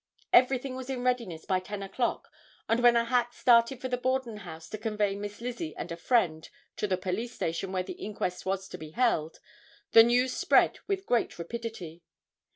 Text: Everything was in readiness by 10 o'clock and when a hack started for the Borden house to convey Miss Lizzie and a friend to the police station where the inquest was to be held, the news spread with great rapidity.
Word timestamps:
Everything 0.33 0.75
was 0.75 0.89
in 0.89 1.03
readiness 1.03 1.45
by 1.45 1.59
10 1.59 1.83
o'clock 1.83 2.31
and 2.67 2.79
when 2.81 2.95
a 2.95 3.05
hack 3.05 3.33
started 3.33 3.79
for 3.79 3.87
the 3.87 3.99
Borden 3.99 4.37
house 4.37 4.67
to 4.69 4.79
convey 4.79 5.13
Miss 5.15 5.41
Lizzie 5.41 5.75
and 5.77 5.91
a 5.91 5.95
friend 5.95 6.49
to 6.77 6.87
the 6.87 6.97
police 6.97 7.35
station 7.35 7.71
where 7.71 7.83
the 7.83 7.93
inquest 7.93 8.43
was 8.43 8.67
to 8.69 8.79
be 8.79 8.89
held, 8.89 9.39
the 9.91 10.01
news 10.01 10.33
spread 10.33 10.79
with 10.87 11.05
great 11.05 11.37
rapidity. 11.37 12.01